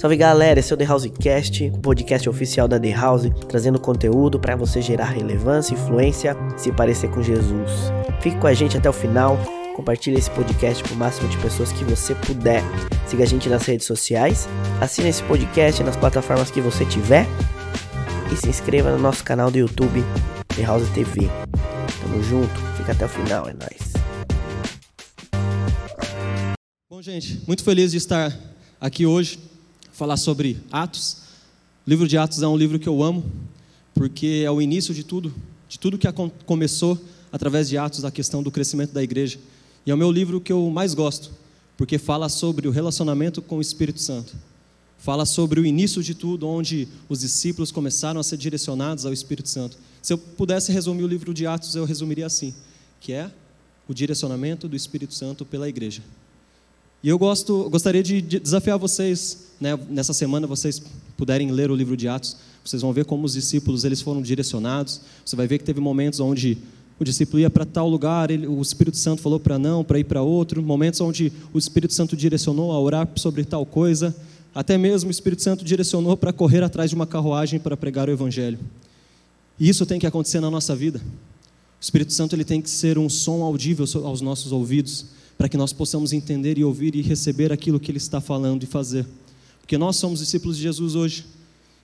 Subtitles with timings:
[0.00, 4.40] Salve galera, esse é o The Housecast, o podcast oficial da The House, trazendo conteúdo
[4.40, 7.70] para você gerar relevância, influência se parecer com Jesus.
[8.22, 9.36] Fique com a gente até o final,
[9.76, 12.62] compartilhe esse podcast com o máximo de pessoas que você puder.
[13.06, 14.48] Siga a gente nas redes sociais,
[14.80, 17.26] assine esse podcast nas plataformas que você tiver
[18.32, 20.02] e se inscreva no nosso canal do YouTube,
[20.56, 21.28] The House TV.
[22.00, 23.92] Tamo junto, fica até o final, é nóis.
[26.88, 28.34] Bom, gente, muito feliz de estar
[28.80, 29.49] aqui hoje
[30.00, 31.18] falar sobre Atos.
[31.86, 33.22] O livro de Atos é um livro que eu amo,
[33.92, 35.30] porque é o início de tudo,
[35.68, 36.08] de tudo que
[36.46, 36.98] começou
[37.30, 39.38] através de Atos, a questão do crescimento da igreja.
[39.84, 41.32] E é o meu livro que eu mais gosto,
[41.76, 44.34] porque fala sobre o relacionamento com o Espírito Santo.
[44.96, 49.50] Fala sobre o início de tudo, onde os discípulos começaram a ser direcionados ao Espírito
[49.50, 49.76] Santo.
[50.00, 52.54] Se eu pudesse resumir o livro de Atos, eu resumiria assim:
[53.02, 53.30] que é
[53.86, 56.02] o direcionamento do Espírito Santo pela igreja.
[57.02, 60.82] E eu gosto, gostaria de desafiar vocês, né, nessa semana vocês
[61.16, 65.00] puderem ler o livro de Atos, vocês vão ver como os discípulos eles foram direcionados.
[65.24, 66.58] Você vai ver que teve momentos onde
[66.98, 70.04] o discípulo ia para tal lugar, ele, o Espírito Santo falou para não, para ir
[70.04, 70.62] para outro.
[70.62, 74.14] Momentos onde o Espírito Santo direcionou a orar sobre tal coisa.
[74.54, 78.12] Até mesmo o Espírito Santo direcionou para correr atrás de uma carruagem para pregar o
[78.12, 78.58] Evangelho.
[79.58, 80.98] E isso tem que acontecer na nossa vida.
[80.98, 85.06] O Espírito Santo ele tem que ser um som audível aos nossos ouvidos
[85.40, 88.66] para que nós possamos entender e ouvir e receber aquilo que Ele está falando e
[88.66, 89.06] fazer.
[89.62, 91.24] Porque nós somos discípulos de Jesus hoje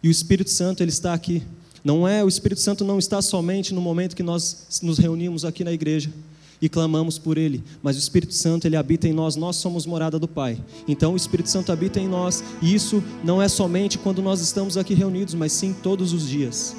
[0.02, 1.42] e o Espírito Santo ele está aqui.
[1.82, 5.64] Não é o Espírito Santo não está somente no momento que nós nos reunimos aqui
[5.64, 6.12] na igreja
[6.60, 9.36] e clamamos por Ele, mas o Espírito Santo ele habita em nós.
[9.36, 10.62] Nós somos morada do Pai.
[10.86, 14.76] Então o Espírito Santo habita em nós e isso não é somente quando nós estamos
[14.76, 16.76] aqui reunidos, mas sim todos os dias.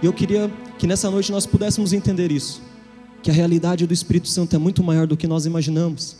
[0.00, 0.48] E eu queria
[0.78, 2.62] que nessa noite nós pudéssemos entender isso
[3.22, 6.16] que a realidade do Espírito Santo é muito maior do que nós imaginamos.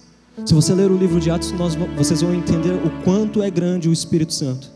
[0.47, 3.89] Se você ler o livro de Atos, nós, vocês vão entender o quanto é grande
[3.89, 4.71] o Espírito Santo.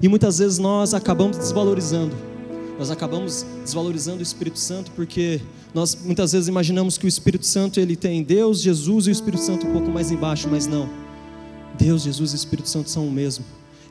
[0.00, 2.14] E muitas vezes nós acabamos desvalorizando.
[2.78, 5.40] Nós acabamos desvalorizando o Espírito Santo porque
[5.72, 9.42] nós muitas vezes imaginamos que o Espírito Santo ele tem Deus, Jesus e o Espírito
[9.42, 10.88] Santo um pouco mais embaixo, mas não.
[11.78, 13.44] Deus, Jesus e Espírito Santo são o mesmo.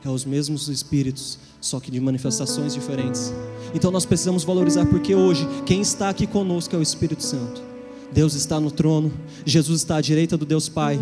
[0.05, 3.33] É os mesmos espíritos, só que de manifestações diferentes.
[3.73, 7.59] Então nós precisamos valorizar, porque hoje quem está aqui conosco é o Espírito Santo.
[8.13, 9.11] Deus está no trono,
[9.43, 10.99] Jesus está à direita do Deus Pai.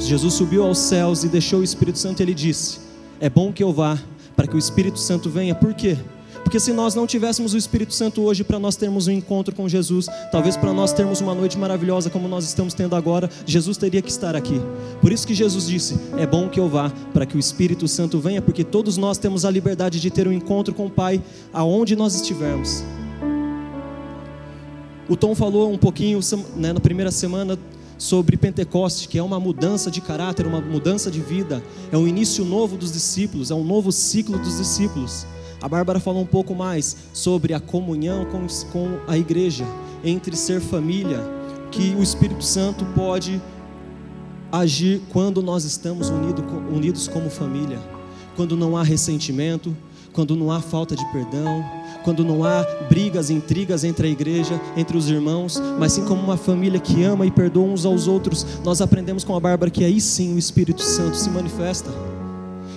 [0.00, 2.80] Jesus subiu aos céus e deixou o Espírito Santo, ele disse:
[3.20, 3.96] É bom que eu vá,
[4.34, 5.54] para que o Espírito Santo venha.
[5.54, 5.96] Por quê?
[6.42, 9.68] Porque se nós não tivéssemos o Espírito Santo hoje para nós termos um encontro com
[9.68, 14.02] Jesus, talvez para nós termos uma noite maravilhosa como nós estamos tendo agora, Jesus teria
[14.02, 14.60] que estar aqui.
[15.00, 18.18] Por isso que Jesus disse: É bom que eu vá, para que o Espírito Santo
[18.18, 21.94] venha, porque todos nós temos a liberdade de ter um encontro com o Pai aonde
[21.94, 22.82] nós estivermos.
[25.08, 26.20] O Tom falou um pouquinho
[26.56, 27.58] né, na primeira semana
[27.98, 31.62] sobre Pentecoste, que é uma mudança de caráter, uma mudança de vida,
[31.92, 35.26] é um início novo dos discípulos, é um novo ciclo dos discípulos.
[35.62, 39.64] A Bárbara falou um pouco mais sobre a comunhão com, com a igreja,
[40.02, 41.20] entre ser família,
[41.70, 43.40] que o Espírito Santo pode
[44.50, 46.42] agir quando nós estamos unido,
[46.74, 47.78] unidos como família,
[48.34, 49.76] quando não há ressentimento,
[50.12, 51.64] quando não há falta de perdão,
[52.02, 56.36] quando não há brigas, intrigas entre a igreja, entre os irmãos, mas sim como uma
[56.36, 60.00] família que ama e perdoa uns aos outros, nós aprendemos com a Bárbara que aí
[60.00, 61.90] sim o Espírito Santo se manifesta.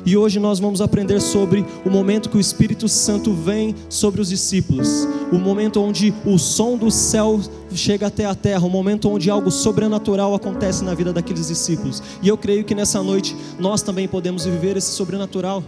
[0.06, 4.28] E hoje nós vamos aprender sobre o momento que o Espírito Santo vem sobre os
[4.28, 7.40] discípulos, o momento onde o som do céu
[7.74, 12.04] chega até a terra, o momento onde algo sobrenatural acontece na vida daqueles discípulos.
[12.22, 15.64] E eu creio que nessa noite nós também podemos viver esse sobrenatural.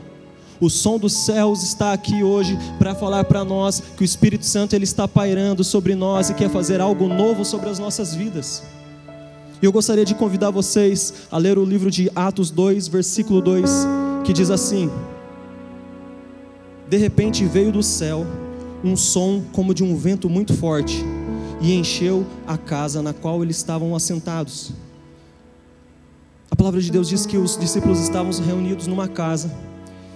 [0.59, 4.73] O som dos céus está aqui hoje para falar para nós que o Espírito Santo
[4.73, 8.63] ele está pairando sobre nós e quer fazer algo novo sobre as nossas vidas.
[9.61, 14.05] E eu gostaria de convidar vocês a ler o livro de Atos 2, versículo 2
[14.25, 14.89] que diz assim:
[16.89, 18.25] De repente veio do céu
[18.83, 21.03] um som como de um vento muito forte
[21.61, 24.71] e encheu a casa na qual eles estavam assentados.
[26.51, 29.51] A palavra de Deus diz que os discípulos estavam reunidos numa casa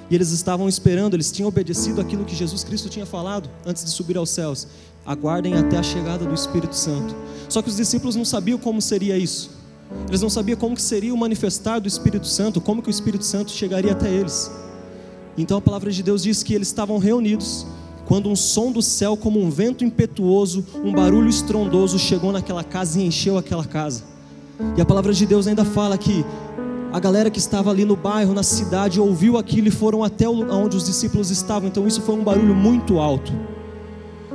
[0.09, 3.91] e eles estavam esperando, eles tinham obedecido aquilo que Jesus Cristo tinha falado antes de
[3.91, 4.67] subir aos céus.
[5.06, 7.16] Aguardem até a chegada do Espírito Santo.
[7.47, 9.59] Só que os discípulos não sabiam como seria isso.
[10.08, 13.26] Eles não sabiam como que seria o manifestar do Espírito Santo, como que o Espírito
[13.26, 14.52] Santo chegaria até eles.
[15.38, 17.66] Então a palavra de Deus diz que eles estavam reunidos
[18.09, 23.00] quando um som do céu, como um vento impetuoso, um barulho estrondoso chegou naquela casa
[23.00, 24.03] e encheu aquela casa.
[24.76, 26.26] E a palavra de Deus ainda fala que
[26.92, 30.76] a galera que estava ali no bairro, na cidade, ouviu aquilo e foram até onde
[30.76, 31.70] os discípulos estavam.
[31.70, 33.32] Então isso foi um barulho muito alto.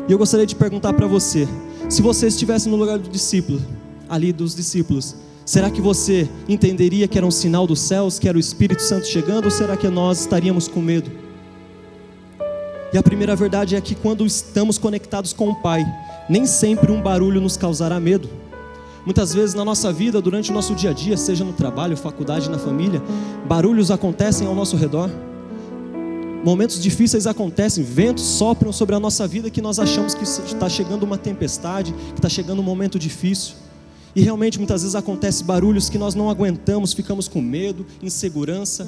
[0.09, 1.49] E eu gostaria de perguntar para você:
[1.89, 3.61] se você estivesse no lugar do discípulo,
[4.09, 8.37] ali dos discípulos, Será que você entenderia que era um sinal dos céus, que era
[8.37, 11.11] o Espírito Santo chegando, ou será que nós estaríamos com medo?
[12.93, 15.85] E a primeira verdade é que quando estamos conectados com o Pai,
[16.31, 18.31] nem sempre um barulho nos causará medo.
[19.05, 22.49] Muitas vezes na nossa vida, durante o nosso dia a dia, seja no trabalho, faculdade,
[22.49, 23.02] na família,
[23.47, 25.11] barulhos acontecem ao nosso redor.
[26.43, 31.02] Momentos difíceis acontecem, ventos sopram sobre a nossa vida que nós achamos que está chegando
[31.02, 33.63] uma tempestade, que está chegando um momento difícil.
[34.14, 38.87] E realmente muitas vezes acontecem barulhos que nós não aguentamos, ficamos com medo, insegurança.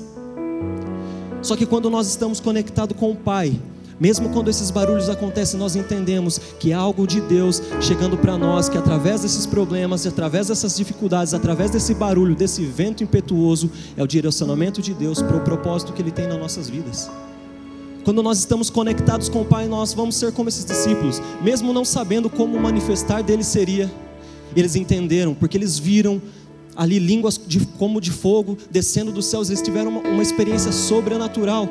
[1.42, 3.58] Só que quando nós estamos conectados com o Pai,
[3.98, 8.68] mesmo quando esses barulhos acontecem, nós entendemos que há algo de Deus chegando para nós,
[8.68, 14.06] que através desses problemas, através dessas dificuldades, através desse barulho, desse vento impetuoso, é o
[14.06, 17.10] direcionamento de Deus para o propósito que Ele tem nas nossas vidas.
[18.04, 21.84] Quando nós estamos conectados com o Pai, nós vamos ser como esses discípulos, mesmo não
[21.84, 23.90] sabendo como manifestar dele seria
[24.60, 26.20] eles entenderam, porque eles viram
[26.76, 31.68] ali línguas de, como de fogo descendo dos céus, eles tiveram uma, uma experiência sobrenatural.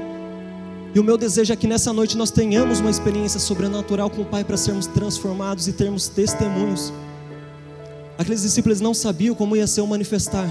[0.94, 4.26] E o meu desejo é que nessa noite nós tenhamos uma experiência sobrenatural com o
[4.26, 6.94] Pai para sermos transformados e termos testemunhos.
[8.18, 10.48] Aqueles discípulos não sabiam como ia ser o manifestar.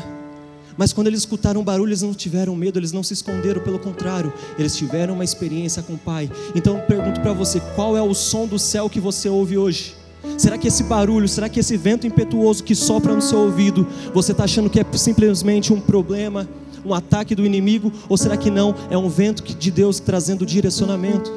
[0.77, 3.79] Mas quando eles escutaram o barulho, eles não tiveram medo, eles não se esconderam, pelo
[3.79, 6.31] contrário, eles tiveram uma experiência com o Pai.
[6.55, 9.95] Então eu pergunto para você: qual é o som do céu que você ouve hoje?
[10.39, 14.33] Será que esse barulho, será que esse vento impetuoso que sopra no seu ouvido, você
[14.33, 16.49] está achando que é simplesmente um problema,
[16.85, 17.93] um ataque do inimigo?
[18.09, 18.75] Ou será que não?
[18.91, 21.31] É um vento de Deus trazendo direcionamento?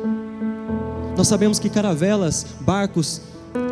[1.15, 3.21] Nós sabemos que caravelas, barcos,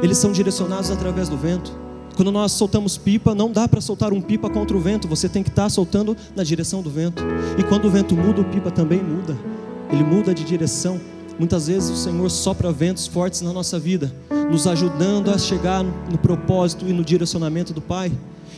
[0.01, 1.71] eles são direcionados através do vento.
[2.15, 5.43] Quando nós soltamos pipa, não dá para soltar um pipa contra o vento, você tem
[5.43, 7.21] que estar tá soltando na direção do vento.
[7.57, 9.37] E quando o vento muda, o pipa também muda.
[9.91, 10.99] Ele muda de direção.
[11.37, 14.11] Muitas vezes o Senhor sopra ventos fortes na nossa vida,
[14.49, 18.11] nos ajudando a chegar no propósito e no direcionamento do Pai.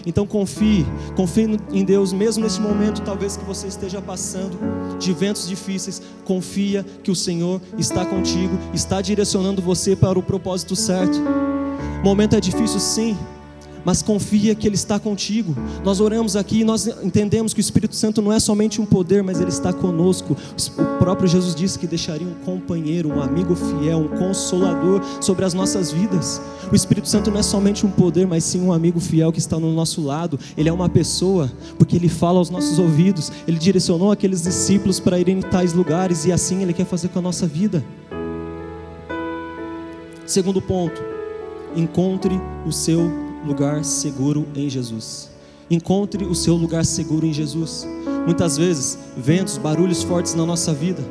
[0.05, 0.85] Então confie,
[1.15, 4.57] confie em Deus, mesmo nesse momento, talvez que você esteja passando
[4.97, 10.75] de ventos difíceis, confia que o Senhor está contigo, está direcionando você para o propósito
[10.75, 11.19] certo.
[12.01, 13.17] O momento é difícil, sim,
[13.87, 15.55] mas confia que Ele está contigo.
[15.81, 19.23] Nós oramos aqui e nós entendemos que o Espírito Santo não é somente um poder,
[19.23, 20.35] mas Ele está conosco.
[20.77, 25.53] O próprio Jesus disse que deixaria um companheiro, um amigo fiel, um consolador sobre as
[25.53, 26.41] nossas vidas.
[26.69, 29.57] O Espírito Santo não é somente um poder, mas sim um amigo fiel que está
[29.57, 30.37] no nosso lado.
[30.57, 33.31] Ele é uma pessoa, porque Ele fala aos nossos ouvidos.
[33.47, 37.19] Ele direcionou aqueles discípulos para irem em tais lugares e assim Ele quer fazer com
[37.19, 37.81] a nossa vida.
[40.25, 41.01] Segundo ponto,
[41.73, 45.29] encontre o seu lugar seguro em Jesus.
[45.69, 47.85] Encontre o seu lugar seguro em Jesus.
[48.25, 51.03] Muitas vezes, ventos, barulhos fortes na nossa vida,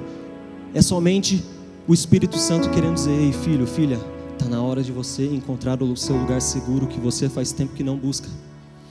[0.75, 1.45] é somente
[1.87, 4.01] o Espírito Santo querendo dizer: Ei, filho, filha,
[4.33, 7.85] está na hora de você encontrar o seu lugar seguro que você faz tempo que
[7.85, 8.29] não busca.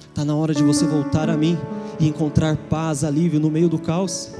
[0.09, 1.57] Está na hora de você voltar a mim
[1.99, 4.31] e encontrar paz, alívio no meio do caos.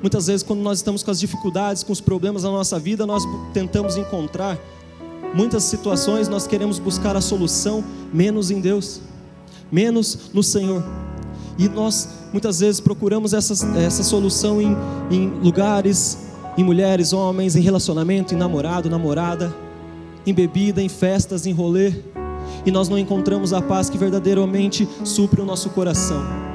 [0.00, 3.24] Muitas vezes, quando nós estamos com as dificuldades, com os problemas na nossa vida, nós
[3.52, 4.56] tentamos encontrar
[5.34, 9.00] Muitas situações nós queremos buscar a solução menos em Deus,
[9.70, 10.82] menos no Senhor.
[11.58, 14.76] E nós muitas vezes procuramos essa, essa solução em,
[15.10, 16.18] em lugares,
[16.56, 19.54] em mulheres, homens, em relacionamento, em namorado, namorada,
[20.26, 21.92] em bebida, em festas, em rolê.
[22.64, 26.47] E nós não encontramos a paz que verdadeiramente supre o nosso coração.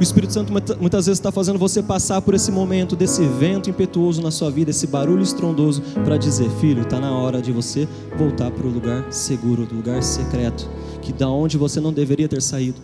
[0.00, 4.22] O Espírito Santo muitas vezes está fazendo você passar por esse momento desse vento impetuoso
[4.22, 7.86] na sua vida, esse barulho estrondoso, para dizer: Filho, está na hora de você
[8.16, 10.66] voltar para o lugar seguro, do lugar secreto,
[11.02, 12.80] que da onde você não deveria ter saído.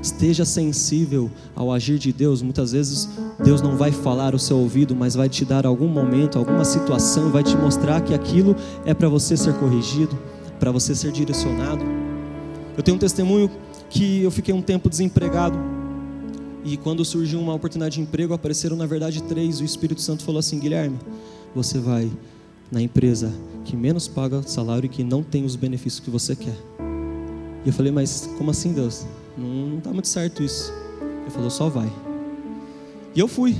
[0.00, 2.40] Esteja sensível ao agir de Deus.
[2.40, 3.08] Muitas vezes
[3.42, 7.32] Deus não vai falar o seu ouvido, mas vai te dar algum momento, alguma situação,
[7.32, 8.54] vai te mostrar que aquilo
[8.84, 10.16] é para você ser corrigido,
[10.60, 11.84] para você ser direcionado.
[12.76, 13.50] Eu tenho um testemunho
[13.90, 15.75] que eu fiquei um tempo desempregado
[16.66, 19.60] e quando surgiu uma oportunidade de emprego, apareceram na verdade três.
[19.60, 20.98] O Espírito Santo falou assim: Guilherme,
[21.54, 22.10] você vai
[22.72, 23.32] na empresa
[23.64, 26.56] que menos paga salário e que não tem os benefícios que você quer.
[27.64, 29.06] E eu falei: Mas como assim, Deus?
[29.38, 30.72] Não está muito certo isso.
[31.22, 31.90] Ele falou: Só vai.
[33.14, 33.56] E eu fui.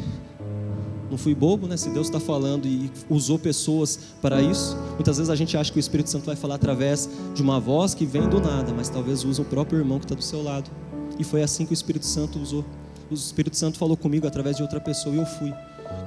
[1.08, 1.76] Não fui bobo, né?
[1.76, 5.78] Se Deus está falando e usou pessoas para isso, muitas vezes a gente acha que
[5.78, 9.22] o Espírito Santo vai falar através de uma voz que vem do nada, mas talvez
[9.22, 10.68] use o próprio irmão que está do seu lado.
[11.16, 12.64] E foi assim que o Espírito Santo usou
[13.10, 15.52] o Espírito Santo falou comigo através de outra pessoa e eu fui.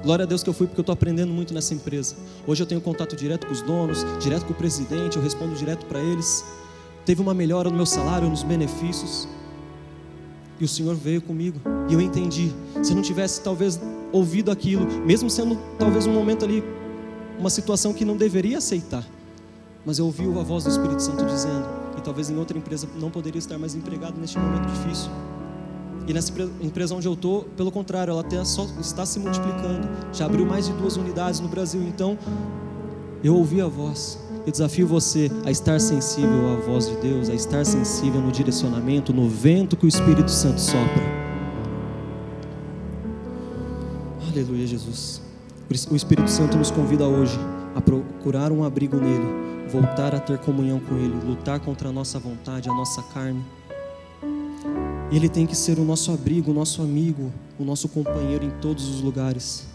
[0.02, 2.14] Glória a Deus que eu fui porque eu estou aprendendo muito nessa empresa.
[2.46, 5.86] Hoje eu tenho contato direto com os donos, direto com o presidente, eu respondo direto
[5.86, 6.44] para eles.
[7.04, 9.26] Teve uma melhora no meu salário, nos benefícios.
[10.58, 12.52] E o Senhor veio comigo e eu entendi.
[12.82, 13.80] Se eu não tivesse talvez
[14.12, 16.62] ouvido aquilo, mesmo sendo talvez um momento ali,
[17.38, 19.04] uma situação que não deveria aceitar,
[19.84, 21.66] mas eu ouvi a voz do Espírito Santo dizendo:
[21.96, 25.10] e talvez em outra empresa não poderia estar mais empregado neste momento difícil.
[26.10, 29.88] E nessa empresa onde eu estou, pelo contrário, ela só está se multiplicando.
[30.12, 31.80] Já abriu mais de duas unidades no Brasil.
[31.82, 32.18] Então,
[33.22, 34.18] eu ouvi a voz.
[34.44, 39.12] Eu desafio você a estar sensível à voz de Deus, a estar sensível no direcionamento,
[39.12, 41.00] no vento que o Espírito Santo sopra.
[44.32, 45.22] Aleluia, Jesus.
[45.92, 47.38] O Espírito Santo nos convida hoje
[47.76, 52.18] a procurar um abrigo nele, voltar a ter comunhão com ele, lutar contra a nossa
[52.18, 53.44] vontade, a nossa carne.
[55.10, 58.50] E ele tem que ser o nosso abrigo, o nosso amigo, o nosso companheiro em
[58.60, 59.66] todos os lugares.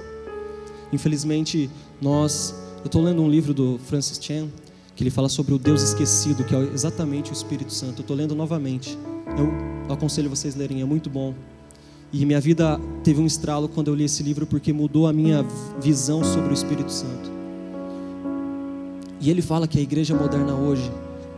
[0.93, 1.69] Infelizmente,
[2.01, 4.47] nós eu estou lendo um livro do Francis Chan,
[4.95, 7.97] que ele fala sobre o Deus esquecido, que é exatamente o Espírito Santo.
[7.97, 8.95] Eu estou lendo novamente.
[9.35, 11.33] Eu aconselho vocês a lerem, é muito bom.
[12.13, 15.43] E minha vida teve um estralo quando eu li esse livro, porque mudou a minha
[15.81, 17.31] visão sobre o Espírito Santo.
[19.19, 20.91] E ele fala que a igreja moderna hoje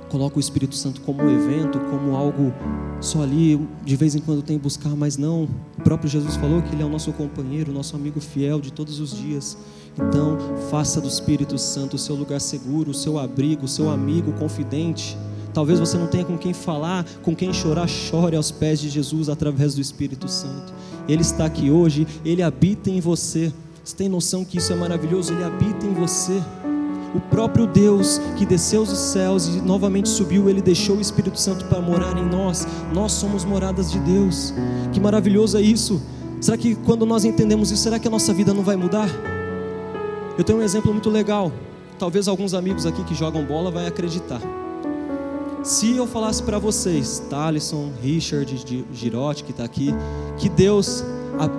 [0.10, 2.54] coloca o Espírito Santo como um evento, como algo
[3.00, 5.48] só ali, de vez em quando tem buscar, mas não.
[5.78, 8.72] O próprio Jesus falou que Ele é o nosso companheiro, o nosso amigo fiel de
[8.72, 9.58] todos os dias.
[9.96, 10.38] Então,
[10.70, 15.18] faça do Espírito Santo o seu lugar seguro, o seu abrigo, o seu amigo confidente.
[15.54, 19.28] Talvez você não tenha com quem falar, com quem chorar, chore aos pés de Jesus
[19.28, 20.72] através do Espírito Santo.
[21.08, 23.52] Ele está aqui hoje, ele habita em você.
[23.84, 25.34] Você tem noção que isso é maravilhoso?
[25.34, 26.42] Ele habita em você
[27.16, 31.66] o próprio Deus que desceu dos céus e novamente subiu, ele deixou o Espírito Santo
[31.66, 32.68] para morar em nós.
[32.94, 34.54] Nós somos moradas de Deus.
[34.92, 36.02] Que maravilhoso é isso.
[36.40, 39.10] Será que quando nós entendemos isso, será que a nossa vida não vai mudar?
[40.38, 41.52] Eu tenho um exemplo muito legal.
[41.98, 44.40] Talvez alguns amigos aqui que jogam bola vai acreditar.
[45.68, 49.94] Se eu falasse para vocês, Talisson, Richard, Girotti que está aqui,
[50.38, 51.04] que Deus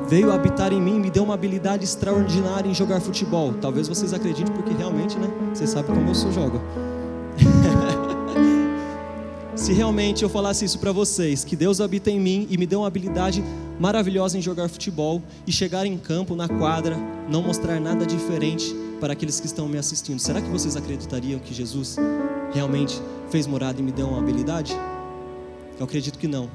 [0.08, 3.52] veio habitar em mim, me deu uma habilidade extraordinária em jogar futebol.
[3.60, 5.28] Talvez vocês acreditem, porque realmente, né?
[5.52, 6.58] Vocês sabem como eu sou jogo.
[9.54, 12.80] Se realmente eu falasse isso para vocês, que Deus habita em mim e me deu
[12.80, 13.44] uma habilidade
[13.78, 16.96] maravilhosa em jogar futebol e chegar em campo, na quadra,
[17.30, 21.52] não mostrar nada diferente para aqueles que estão me assistindo, será que vocês acreditariam que
[21.52, 21.98] Jesus
[22.52, 23.00] realmente
[23.30, 24.76] fez morada e me deu uma habilidade?
[25.78, 26.48] Eu acredito que não.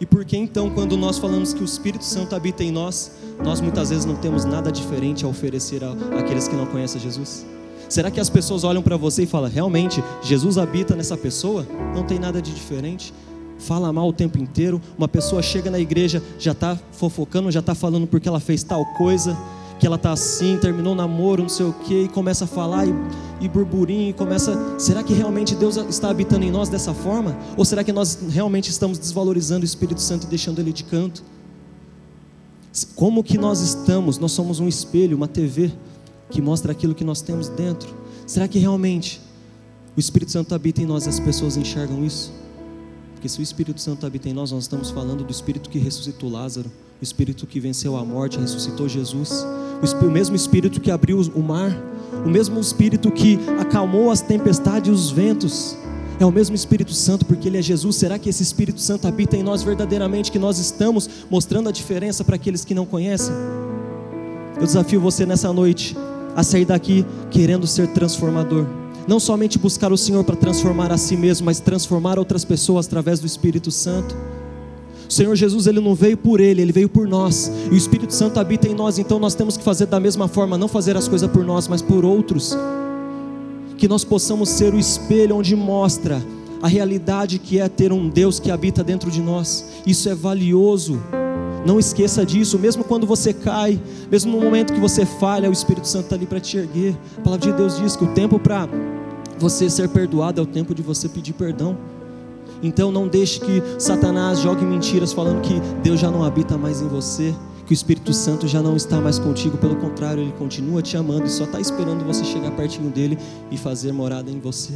[0.00, 3.12] E por que então, quando nós falamos que o Espírito Santo habita em nós,
[3.44, 5.82] nós muitas vezes não temos nada diferente a oferecer
[6.18, 7.44] àqueles que não conhecem Jesus?
[7.88, 11.66] Será que as pessoas olham para você e falam, realmente, Jesus habita nessa pessoa?
[11.94, 13.12] Não tem nada de diferente?
[13.58, 14.80] Fala mal o tempo inteiro.
[14.96, 18.86] Uma pessoa chega na igreja, já está fofocando, já está falando porque ela fez tal
[18.94, 19.36] coisa
[19.80, 22.86] que ela tá assim, terminou o namoro, não sei o que, e começa a falar
[22.86, 22.94] e,
[23.40, 24.78] e burburinho, e começa.
[24.78, 27.36] Será que realmente Deus está habitando em nós dessa forma?
[27.56, 31.24] Ou será que nós realmente estamos desvalorizando o Espírito Santo e deixando ele de canto?
[32.94, 34.18] Como que nós estamos?
[34.18, 35.72] Nós somos um espelho, uma TV
[36.30, 37.88] que mostra aquilo que nós temos dentro.
[38.26, 39.20] Será que realmente
[39.96, 42.30] o Espírito Santo habita em nós e as pessoas enxergam isso?
[43.14, 46.30] Porque se o Espírito Santo habita em nós, nós estamos falando do Espírito que ressuscitou
[46.30, 46.70] Lázaro,
[47.00, 49.44] o Espírito que venceu a morte, ressuscitou Jesus
[50.02, 51.74] o mesmo Espírito que abriu o mar,
[52.24, 55.76] o mesmo Espírito que acalmou as tempestades e os ventos.
[56.18, 57.96] É o mesmo Espírito Santo, porque Ele é Jesus.
[57.96, 60.30] Será que esse Espírito Santo habita em nós verdadeiramente?
[60.30, 63.34] Que nós estamos mostrando a diferença para aqueles que não conhecem?
[64.56, 65.96] Eu desafio você nessa noite
[66.36, 68.66] a sair daqui querendo ser transformador.
[69.08, 73.18] Não somente buscar o Senhor para transformar a si mesmo, mas transformar outras pessoas através
[73.18, 74.14] do Espírito Santo.
[75.10, 77.50] O Senhor Jesus, ele não veio por ele, ele veio por nós.
[77.68, 80.56] E o Espírito Santo habita em nós, então nós temos que fazer da mesma forma,
[80.56, 82.56] não fazer as coisas por nós, mas por outros.
[83.76, 86.22] Que nós possamos ser o espelho onde mostra
[86.62, 89.64] a realidade que é ter um Deus que habita dentro de nós.
[89.84, 91.02] Isso é valioso.
[91.66, 95.88] Não esqueça disso, mesmo quando você cai, mesmo no momento que você falha, o Espírito
[95.88, 96.94] Santo está ali para te erguer.
[97.18, 98.68] A palavra de Deus diz que o tempo para
[99.40, 101.76] você ser perdoado é o tempo de você pedir perdão.
[102.62, 106.88] Então não deixe que Satanás jogue mentiras falando que Deus já não habita mais em
[106.88, 107.34] você,
[107.66, 111.26] que o Espírito Santo já não está mais contigo, pelo contrário, ele continua te amando
[111.26, 113.16] e só está esperando você chegar pertinho dele
[113.50, 114.74] e fazer morada em você.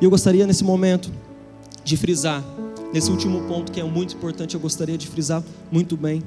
[0.00, 1.10] E eu gostaria nesse momento
[1.82, 2.44] de frisar,
[2.92, 6.22] nesse último ponto que é muito importante, eu gostaria de frisar muito bem.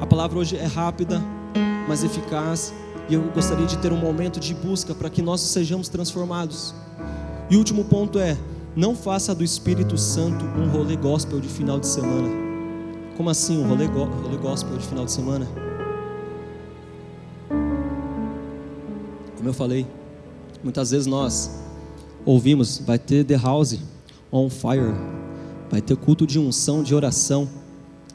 [0.00, 1.22] A palavra hoje é rápida,
[1.88, 2.74] mas eficaz,
[3.08, 6.74] e eu gostaria de ter um momento de busca para que nós sejamos transformados.
[7.50, 8.36] E o último ponto é:
[8.76, 12.28] não faça do Espírito Santo um rolê gospel de final de semana.
[13.16, 15.46] Como assim um rolê, rolê gospel de final de semana?
[19.36, 19.86] Como eu falei,
[20.62, 21.50] muitas vezes nós
[22.24, 23.78] ouvimos, vai ter The House
[24.32, 24.94] on Fire,
[25.70, 27.48] vai ter culto de unção, de oração,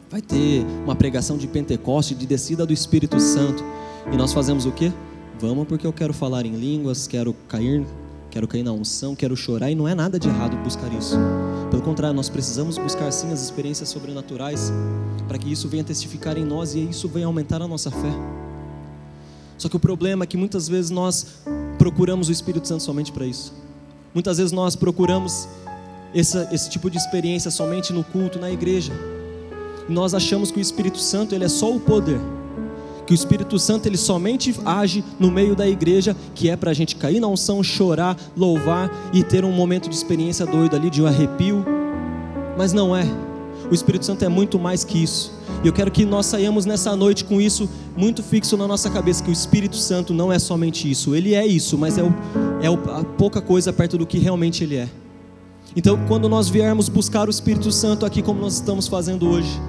[0.10, 3.64] vai ter uma pregação de Pentecoste, de descida do Espírito Santo.
[4.12, 4.92] E nós fazemos o quê?
[5.40, 7.86] Vamos porque eu quero falar em línguas, quero cair
[8.30, 11.18] quero cair na unção, quero chorar, e não é nada de errado buscar isso.
[11.70, 14.72] Pelo contrário, nós precisamos buscar sim as experiências sobrenaturais,
[15.28, 18.12] para que isso venha testificar em nós e isso venha aumentar a nossa fé.
[19.58, 21.26] Só que o problema é que muitas vezes nós
[21.78, 23.54] procuramos o Espírito Santo somente para isso.
[24.14, 25.48] Muitas vezes nós procuramos
[26.14, 28.94] esse, esse tipo de experiência somente no culto, na igreja.
[29.88, 32.20] E nós achamos que o Espírito Santo ele é só o poder
[33.10, 36.76] que o Espírito Santo ele somente age no meio da igreja, que é para a
[36.76, 41.02] gente cair na unção, chorar, louvar e ter um momento de experiência doido ali, de
[41.02, 41.66] um arrepio.
[42.56, 43.08] Mas não é.
[43.68, 45.34] O Espírito Santo é muito mais que isso.
[45.64, 49.24] E eu quero que nós saiamos nessa noite com isso muito fixo na nossa cabeça,
[49.24, 51.16] que o Espírito Santo não é somente isso.
[51.16, 52.14] Ele é isso, mas é, o,
[52.62, 54.88] é o, a pouca coisa perto do que realmente ele é.
[55.76, 59.60] Então, quando nós viermos buscar o Espírito Santo aqui, como nós estamos fazendo hoje,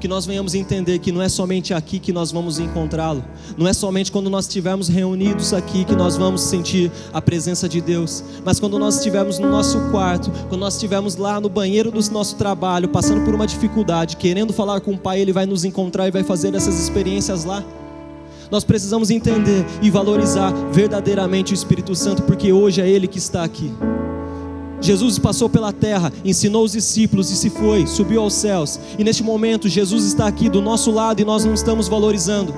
[0.00, 3.22] que nós venhamos entender que não é somente aqui que nós vamos encontrá-lo,
[3.56, 7.80] não é somente quando nós estivermos reunidos aqui que nós vamos sentir a presença de
[7.80, 12.00] Deus, mas quando nós estivermos no nosso quarto, quando nós estivermos lá no banheiro do
[12.10, 16.08] nosso trabalho, passando por uma dificuldade, querendo falar com o Pai, Ele vai nos encontrar
[16.08, 17.62] e vai fazer essas experiências lá.
[18.50, 23.44] Nós precisamos entender e valorizar verdadeiramente o Espírito Santo, porque hoje é Ele que está
[23.44, 23.70] aqui.
[24.80, 28.80] Jesus passou pela terra, ensinou os discípulos e se foi, subiu aos céus.
[28.98, 32.54] E neste momento, Jesus está aqui do nosso lado e nós não estamos valorizando.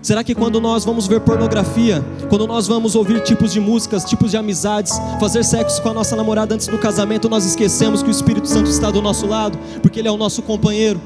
[0.00, 4.30] Será que quando nós vamos ver pornografia, quando nós vamos ouvir tipos de músicas, tipos
[4.30, 8.12] de amizades, fazer sexo com a nossa namorada antes do casamento, nós esquecemos que o
[8.12, 11.00] Espírito Santo está do nosso lado, porque Ele é o nosso companheiro?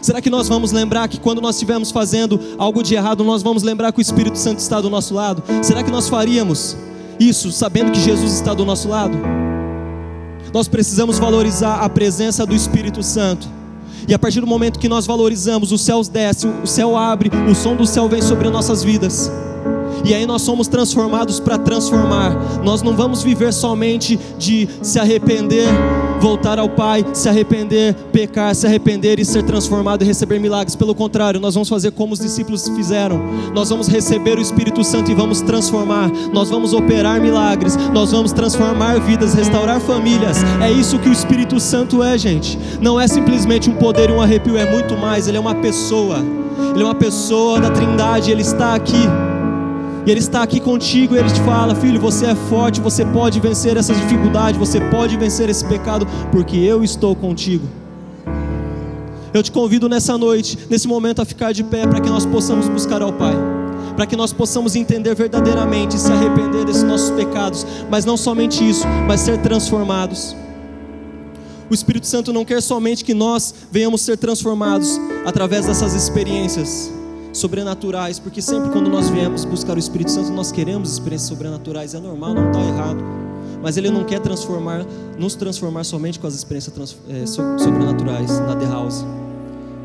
[0.00, 3.64] Será que nós vamos lembrar que quando nós estivermos fazendo algo de errado, nós vamos
[3.64, 5.42] lembrar que o Espírito Santo está do nosso lado?
[5.60, 6.76] Será que nós faríamos
[7.18, 9.16] isso sabendo que Jesus está do nosso lado.
[10.52, 13.48] Nós precisamos valorizar a presença do Espírito Santo.
[14.06, 17.54] E a partir do momento que nós valorizamos, os céus descem, o céu abre, o
[17.54, 19.30] som do céu vem sobre nossas vidas.
[20.04, 22.62] E aí nós somos transformados para transformar.
[22.64, 25.68] Nós não vamos viver somente de se arrepender,
[26.20, 30.76] voltar ao Pai, se arrepender, pecar, se arrepender e ser transformado e receber milagres.
[30.76, 33.20] Pelo contrário, nós vamos fazer como os discípulos fizeram.
[33.54, 36.10] Nós vamos receber o Espírito Santo e vamos transformar.
[36.32, 37.76] Nós vamos operar milagres.
[37.92, 40.38] Nós vamos transformar vidas, restaurar famílias.
[40.60, 42.58] É isso que o Espírito Santo é, gente.
[42.80, 45.28] Não é simplesmente um poder e um arrepio, é muito mais.
[45.28, 46.18] Ele é uma pessoa.
[46.74, 48.30] Ele é uma pessoa da Trindade.
[48.30, 49.27] Ele está aqui.
[50.08, 53.38] E Ele está aqui contigo e Ele te fala: Filho, você é forte, você pode
[53.40, 57.68] vencer essas dificuldades, você pode vencer esse pecado, porque eu estou contigo.
[59.34, 62.68] Eu te convido nessa noite, nesse momento, a ficar de pé para que nós possamos
[62.68, 63.34] buscar ao Pai,
[63.96, 68.66] para que nós possamos entender verdadeiramente e se arrepender desses nossos pecados, mas não somente
[68.66, 70.34] isso, mas ser transformados.
[71.68, 76.90] O Espírito Santo não quer somente que nós venhamos ser transformados através dessas experiências,
[77.38, 82.00] sobrenaturais, porque sempre quando nós viemos buscar o Espírito Santo, nós queremos experiências sobrenaturais, é
[82.00, 83.02] normal, não está errado.
[83.62, 84.84] Mas Ele não quer transformar,
[85.18, 89.04] nos transformar somente com as experiências é, sobrenaturais na The House.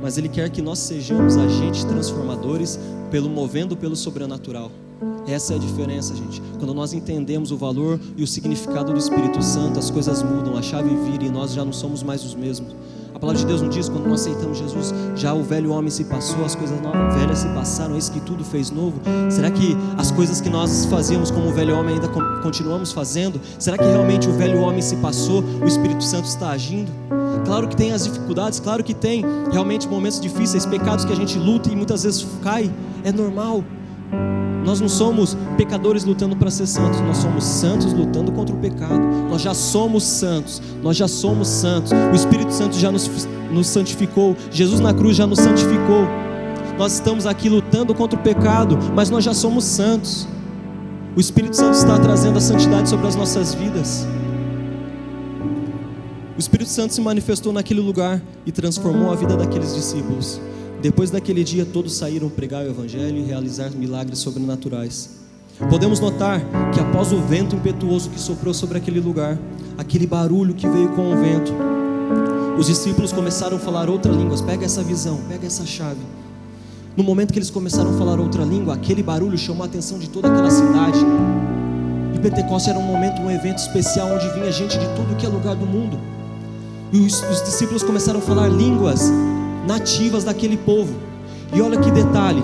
[0.02, 4.72] Mas Ele quer que nós sejamos agentes transformadores pelo movendo pelo sobrenatural.
[5.28, 6.42] Essa é a diferença, gente.
[6.58, 10.62] Quando nós entendemos o valor e o significado do Espírito Santo, as coisas mudam, a
[10.62, 12.74] chave vira e nós já não somos mais os mesmos
[13.20, 16.44] palavra de Deus nos diz, quando nós aceitamos Jesus, já o velho homem se passou,
[16.44, 19.00] as coisas novas, velhas se passaram, eis que tudo fez novo.
[19.30, 22.08] Será que as coisas que nós fazíamos como o velho homem ainda
[22.42, 23.40] continuamos fazendo?
[23.60, 26.92] Será que realmente o velho homem se passou, o Espírito Santo está agindo?
[27.46, 31.38] Claro que tem as dificuldades, claro que tem realmente momentos difíceis, pecados que a gente
[31.38, 32.72] luta e muitas vezes cai,
[33.04, 33.64] é normal.
[34.64, 39.02] Nós não somos pecadores lutando para ser santos, nós somos santos lutando contra o pecado.
[39.30, 41.92] Nós já somos santos, nós já somos santos.
[41.92, 46.08] O Espírito Santo já nos, nos santificou, Jesus na cruz já nos santificou.
[46.78, 50.28] Nós estamos aqui lutando contra o pecado, mas nós já somos santos.
[51.16, 54.08] O Espírito Santo está trazendo a santidade sobre as nossas vidas.
[56.36, 60.42] O Espírito Santo se manifestou naquele lugar e transformou a vida daqueles discípulos.
[60.84, 65.12] Depois daquele dia, todos saíram pregar o Evangelho e realizar milagres sobrenaturais.
[65.70, 66.42] Podemos notar
[66.74, 69.40] que após o vento impetuoso que soprou sobre aquele lugar,
[69.78, 71.54] aquele barulho que veio com o vento,
[72.60, 74.42] os discípulos começaram a falar outras línguas.
[74.42, 76.02] Pega essa visão, pega essa chave.
[76.98, 80.10] No momento que eles começaram a falar outra língua, aquele barulho chamou a atenção de
[80.10, 81.00] toda aquela cidade.
[82.14, 85.30] E Pentecostes era um momento, um evento especial onde vinha gente de tudo que é
[85.30, 85.98] lugar do mundo.
[86.92, 89.10] E os, os discípulos começaram a falar línguas
[89.68, 90.96] nativas daquele povo.
[91.54, 92.42] E olha que detalhe,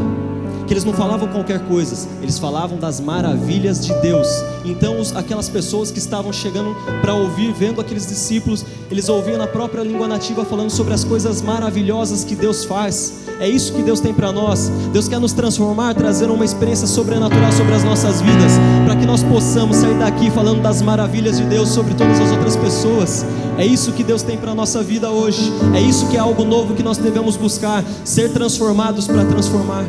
[0.68, 4.28] que eles não falavam qualquer coisa, eles falavam das maravilhas de Deus.
[4.64, 9.48] Então, os, aquelas pessoas que estavam chegando para ouvir, vendo aqueles discípulos, eles ouviam na
[9.48, 13.29] própria língua nativa falando sobre as coisas maravilhosas que Deus faz.
[13.40, 14.70] É isso que Deus tem para nós.
[14.92, 18.52] Deus quer nos transformar, trazer uma experiência sobrenatural sobre as nossas vidas,
[18.86, 22.58] para que nós possamos sair daqui falando das maravilhas de Deus sobre todas as outras
[22.58, 23.26] pessoas.
[23.58, 25.54] É isso que Deus tem para a nossa vida hoje.
[25.74, 29.86] É isso que é algo novo que nós devemos buscar, ser transformados para transformar.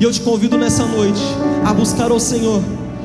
[0.00, 1.22] E eu te convido nessa noite
[1.64, 2.60] a buscar o Senhor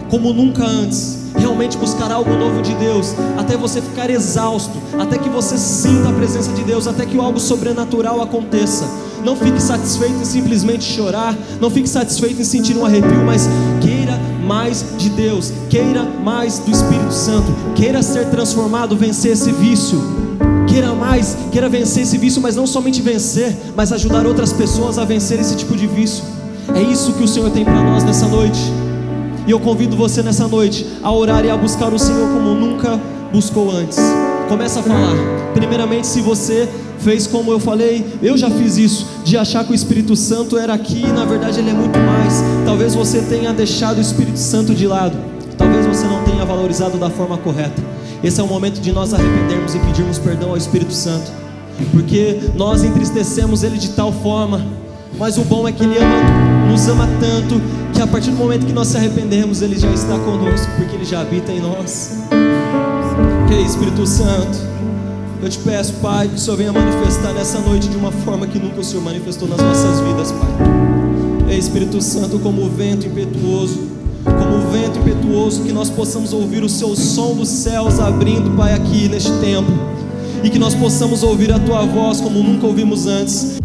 [0.10, 1.20] como nunca antes.
[1.38, 6.14] Realmente buscar algo novo de Deus, até você ficar exausto, até que você sinta a
[6.14, 9.09] presença de Deus, até que algo sobrenatural aconteça.
[9.24, 13.50] Não fique satisfeito em simplesmente chorar, não fique satisfeito em sentir um arrepio, mas
[13.82, 20.02] queira mais de Deus, queira mais do Espírito Santo, queira ser transformado, vencer esse vício.
[20.68, 25.06] Queira mais, queira vencer esse vício, mas não somente vencer, mas ajudar outras pessoas a
[25.06, 26.24] vencer esse tipo de vício.
[26.76, 28.60] É isso que o Senhor tem para nós nessa noite.
[29.48, 33.00] E eu convido você nessa noite a orar e a buscar o Senhor como nunca
[33.34, 33.98] buscou antes.
[34.48, 35.16] Começa a falar.
[35.54, 39.76] Primeiramente, se você fez como eu falei, eu já fiz isso, de achar que o
[39.76, 42.44] Espírito Santo era aqui, e na verdade ele é muito mais.
[42.66, 45.18] Talvez você tenha deixado o Espírito Santo de lado.
[45.58, 47.82] Talvez você não tenha valorizado da forma correta.
[48.24, 51.32] Esse é o momento de nós arrependermos e pedirmos perdão ao Espírito Santo.
[51.92, 54.66] Porque nós entristecemos ele de tal forma,
[55.18, 57.62] mas o bom é que ele ama, nos ama tanto
[58.00, 61.04] que a partir do momento que nós se arrependemos, Ele já está conosco, porque Ele
[61.04, 62.18] já habita em nós.
[63.46, 64.58] Que Espírito Santo,
[65.42, 68.60] eu te peço, Pai, que o Senhor venha manifestar nessa noite de uma forma que
[68.60, 70.50] nunca o Senhor manifestou nas nossas vidas, Pai.
[71.50, 73.80] Ei, Espírito Santo, como o vento impetuoso,
[74.24, 78.74] como o vento impetuoso, que nós possamos ouvir o Seu som dos céus abrindo, Pai,
[78.74, 79.72] aqui neste tempo,
[80.44, 83.60] e que nós possamos ouvir a Tua voz como nunca ouvimos antes.